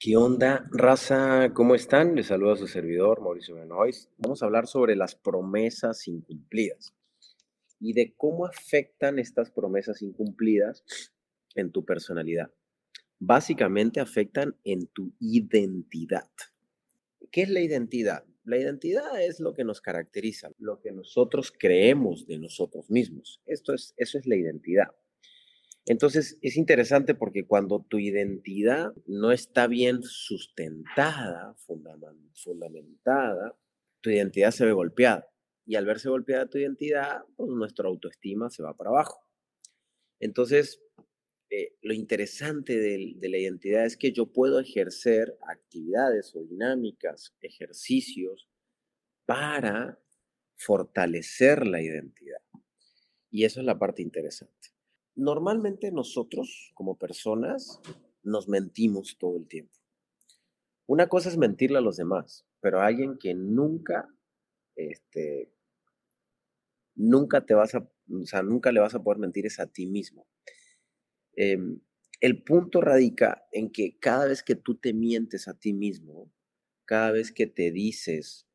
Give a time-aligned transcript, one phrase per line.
[0.00, 1.52] ¿Qué onda, raza?
[1.52, 2.14] ¿Cómo están?
[2.14, 4.08] Les saluda su servidor, Mauricio Benoist.
[4.16, 6.94] Vamos a hablar sobre las promesas incumplidas
[7.80, 10.84] y de cómo afectan estas promesas incumplidas
[11.56, 12.52] en tu personalidad.
[13.18, 16.30] Básicamente afectan en tu identidad.
[17.32, 18.22] ¿Qué es la identidad?
[18.44, 23.40] La identidad es lo que nos caracteriza, lo que nosotros creemos de nosotros mismos.
[23.46, 24.94] Esto es, eso es la identidad.
[25.88, 31.54] Entonces, es interesante porque cuando tu identidad no está bien sustentada,
[32.34, 33.58] fundamentada,
[34.02, 35.26] tu identidad se ve golpeada.
[35.64, 39.26] Y al verse golpeada tu identidad, pues nuestra autoestima se va para abajo.
[40.20, 40.82] Entonces,
[41.48, 47.34] eh, lo interesante de, de, la identidad es que yo puedo ejercer actividades o dinámicas,
[47.40, 48.50] ejercicios
[49.24, 49.98] para
[50.56, 52.42] fortalecer la identidad.
[53.30, 54.77] Y eso es la parte interesante.
[55.18, 57.80] Normalmente nosotros, como personas,
[58.22, 59.76] nos mentimos todo el tiempo.
[60.86, 64.08] Una cosa es mentirle a los demás, pero a alguien que nunca,
[64.76, 65.52] este,
[66.94, 69.86] nunca te vas a, o sea, nunca le vas a poder mentir es a ti
[69.86, 70.28] mismo.
[71.34, 71.80] Em,
[72.20, 76.32] el punto radica en que cada vez que tú te mientes a ti mismo,
[76.84, 78.46] cada vez que te dices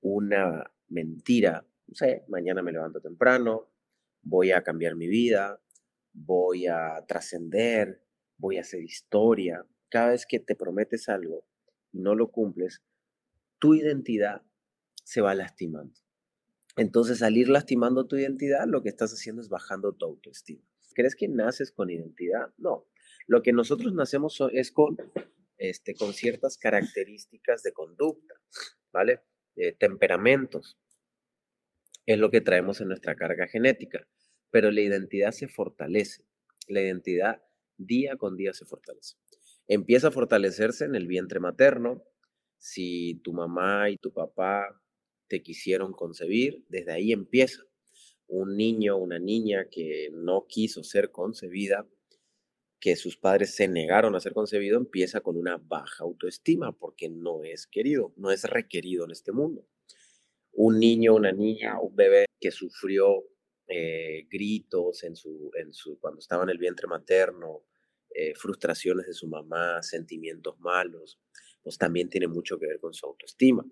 [0.00, 3.70] una mentira, no sé, mañana me levanto temprano,
[4.22, 5.60] voy a cambiar mi vida,
[6.16, 8.02] voy a trascender,
[8.38, 9.66] voy a hacer historia.
[9.90, 11.46] Cada vez que te prometes algo
[11.92, 12.82] y no lo cumples,
[13.58, 14.42] tu identidad
[15.04, 15.94] se va lastimando.
[16.76, 20.62] Entonces, al ir lastimando tu identidad, lo que estás haciendo es bajando tu autoestima.
[20.94, 22.52] ¿Crees que naces con identidad?
[22.56, 22.86] No.
[23.26, 24.96] Lo que nosotros nacemos es con,
[25.58, 28.34] este, con ciertas características de conducta,
[28.92, 29.22] ¿vale?
[29.78, 30.78] temperamentos.
[32.04, 34.06] Es lo que traemos en nuestra carga genética
[34.56, 36.24] pero la identidad se fortalece.
[36.66, 37.42] La identidad
[37.76, 39.16] día con día se fortalece.
[39.68, 42.02] Empieza a fortalecerse en el vientre materno.
[42.56, 44.80] Si tu mamá y tu papá
[45.28, 47.64] te quisieron concebir, desde ahí empieza.
[48.28, 51.86] Un niño una niña que no quiso ser concebida,
[52.80, 57.44] que sus padres se negaron a ser concebido, empieza con una baja autoestima porque no
[57.44, 59.66] es querido, no es requerido en este mundo.
[60.52, 63.22] Un niño, una niña, un bebé que sufrió
[63.68, 67.64] eh, gritos en su, en su, cuando estaba en el vientre materno,
[68.14, 71.18] eh, frustraciones de su mamá, sentimientos malos,
[71.62, 73.64] pues también tiene mucho que ver con su autoestima.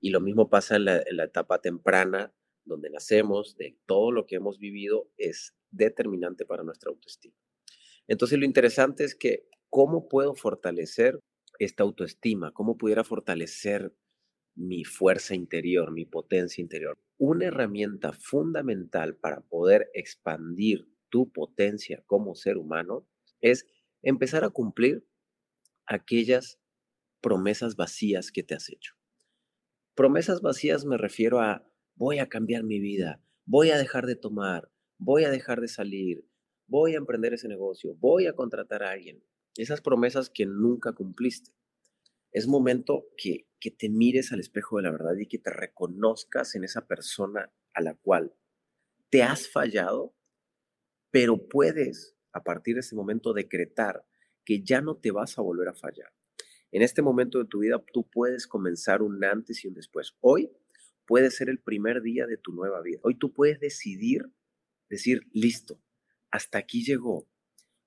[0.00, 2.32] Y lo mismo pasa en la, en la etapa temprana,
[2.64, 7.34] donde nacemos, de todo lo que hemos vivido es determinante para nuestra autoestima.
[8.06, 11.18] Entonces lo interesante es que cómo puedo fortalecer
[11.58, 13.92] esta autoestima, cómo pudiera fortalecer
[14.58, 16.98] mi fuerza interior, mi potencia interior.
[17.16, 23.06] Una herramienta fundamental para poder expandir tu potencia como ser humano
[23.40, 23.66] es
[24.02, 25.06] empezar a cumplir
[25.86, 26.60] aquellas
[27.20, 28.94] promesas vacías que te has hecho.
[29.94, 31.64] Promesas vacías me refiero a
[31.94, 36.24] voy a cambiar mi vida, voy a dejar de tomar, voy a dejar de salir,
[36.66, 39.22] voy a emprender ese negocio, voy a contratar a alguien.
[39.56, 41.52] Esas promesas que nunca cumpliste
[42.32, 46.54] es momento que, que te mires al espejo de la verdad y que te reconozcas
[46.54, 48.34] en esa persona a la cual
[49.10, 50.14] te has fallado,
[51.10, 54.04] pero puedes a partir de ese momento decretar
[54.44, 56.12] que ya no te vas a volver a fallar.
[56.70, 60.16] En este momento de tu vida tú puedes comenzar un antes y un después.
[60.20, 60.50] Hoy
[61.06, 62.98] puede ser el primer día de tu nueva vida.
[63.02, 64.30] Hoy tú puedes decidir,
[64.90, 65.82] decir, listo,
[66.30, 67.26] hasta aquí llegó.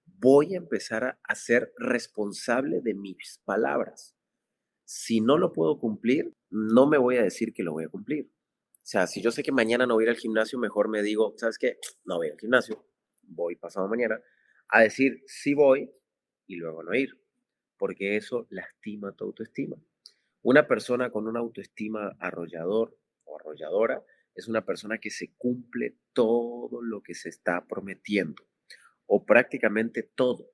[0.05, 4.15] Voy a empezar a ser responsable de mis palabras
[4.93, 8.25] si no lo puedo cumplir, no me voy a decir que lo voy a cumplir.
[8.25, 11.01] O sea, si yo sé que mañana no voy a ir al gimnasio, mejor me
[11.01, 11.77] digo, ¿sabes qué?
[12.03, 12.85] No voy al gimnasio,
[13.21, 14.19] voy pasado mañana,
[14.67, 15.89] a decir sí voy
[16.45, 17.17] y luego no ir,
[17.77, 19.77] porque eso lastima tu autoestima.
[20.41, 24.03] Una persona con una autoestima arrollador o arrolladora
[24.35, 28.43] es una persona que se cumple todo lo que se está prometiendo,
[29.05, 30.50] o prácticamente todo.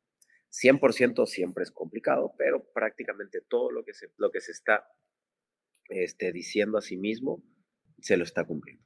[0.52, 4.88] 100% siempre es complicado, pero prácticamente todo lo que se, lo que se está
[5.90, 7.44] este, diciendo a sí mismo
[8.00, 8.84] se lo está cumpliendo.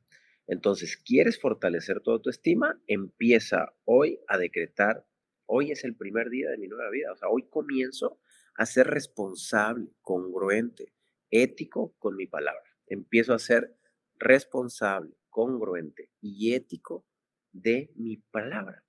[0.48, 2.81] Entonces, ¿quieres fortalecer tu autoestima?
[2.88, 5.06] Empieza hoy a decretar,
[5.46, 8.19] hoy es el primer día de mi nueva vida, o sea, hoy comienzo
[8.56, 10.94] a ser responsable, congruente,
[11.30, 12.64] ético con mi palabra.
[12.88, 13.78] Empiezo a ser
[14.16, 17.06] responsable, congruente y ético
[17.52, 18.84] de mi palabra.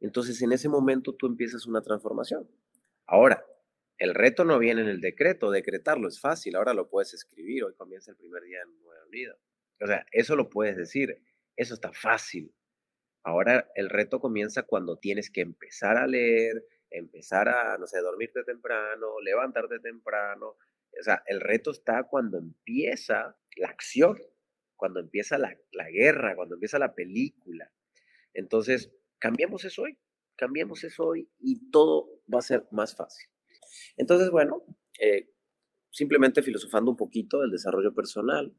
[0.00, 2.48] Entonces, en ese momento tú empiezas una transformación.
[3.06, 3.44] Ahora,
[3.98, 7.74] el reto no viene en el decreto, decretarlo es fácil, ahora lo puedes escribir, hoy
[7.74, 9.36] comienza el primer día en Nueva Unida.
[9.80, 11.20] O sea, eso lo puedes decir,
[11.56, 12.54] eso está fácil.
[13.24, 18.44] Ahora el reto comienza cuando tienes que empezar a leer, empezar a, no sé, dormirte
[18.44, 20.56] temprano, levantarte temprano.
[20.98, 24.18] O sea, el reto está cuando empieza la acción,
[24.76, 27.72] cuando empieza la, la guerra, cuando empieza la película.
[28.32, 29.98] Entonces, cambiemos eso hoy,
[30.36, 33.28] cambiemos eso hoy y todo va a ser más fácil.
[33.96, 34.64] Entonces, bueno,
[35.00, 35.30] eh,
[35.90, 38.54] simplemente filosofando un poquito del desarrollo personal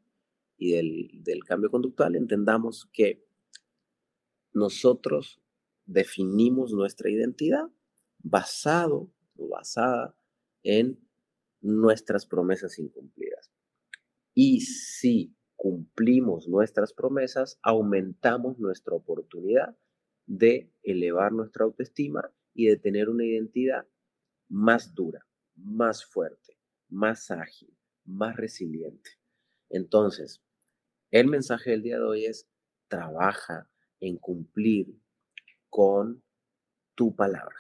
[0.58, 3.26] y del, del cambio conductual, entendamos que
[4.54, 5.42] nosotros
[5.86, 7.66] definimos nuestra identidad
[8.20, 10.16] basado o basada
[10.64, 11.00] en
[11.62, 13.52] nuestras promesas incumplidas.
[14.34, 19.78] Y si cumplimos nuestras promesas, aumentamos nuestra oportunidad
[20.30, 23.88] de elevar nuestra autoestima y de tener una identidad
[24.48, 26.56] más dura, más fuerte,
[26.88, 29.10] más ágil, más resiliente.
[29.70, 30.44] Entonces,
[31.10, 32.48] el mensaje del día de hoy es,
[32.88, 35.02] trabaja en cumplir
[35.68, 36.24] con
[36.94, 37.56] tu palabra.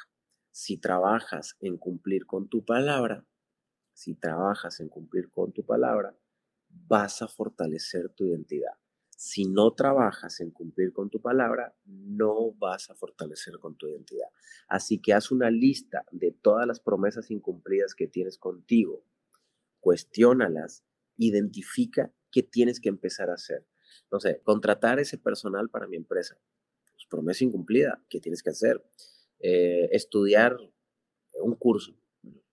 [0.52, 3.26] Si trabajas en cumplir con tu palabra,
[3.94, 6.16] si trabajas en cumplir con tu palabra,
[6.70, 8.74] vas a fortalecer tu identidad.
[9.20, 14.30] Si no trabajas en cumplir con tu palabra, no vas a fortalecer con tu identidad.
[14.70, 19.04] Así que haz una lista de todas las promesas incumplidas que tienes contigo,
[19.82, 20.86] cuestiónalas,
[21.18, 23.68] identifica qué tienes que empezar a hacer.
[24.10, 26.40] No sé, contratar ese personal para mi empresa.
[26.94, 28.82] Pues, promesa incumplida, ¿qué tienes que hacer?
[29.42, 30.56] Eh, estudiar
[31.44, 31.94] un curso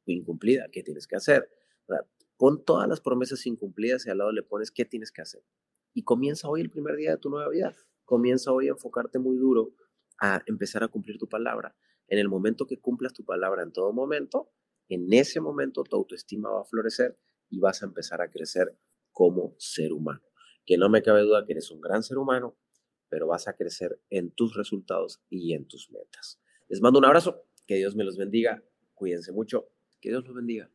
[0.04, 1.48] incumplida, ¿qué tienes que hacer?
[2.36, 5.42] pon todas las promesas incumplidas y al lado le pones qué tienes que hacer
[5.96, 7.74] y comienza hoy el primer día de tu nueva vida.
[8.04, 9.72] Comienza hoy a enfocarte muy duro
[10.20, 11.74] a empezar a cumplir tu palabra.
[12.06, 14.52] En el momento que cumplas tu palabra en todo momento,
[14.90, 18.78] en ese momento tu autoestima va a florecer y vas a empezar a crecer
[19.10, 20.20] como ser humano.
[20.66, 22.58] Que no me cabe duda que eres un gran ser humano,
[23.08, 26.42] pero vas a crecer en tus resultados y en tus metas.
[26.68, 28.62] Les mando un abrazo, que Dios me los bendiga,
[28.92, 29.70] cuídense mucho,
[30.02, 30.70] que Dios los bendiga.